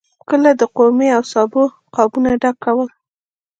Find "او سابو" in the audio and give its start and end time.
1.17-1.63